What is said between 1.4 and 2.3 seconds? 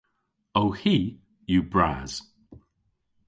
yw bras.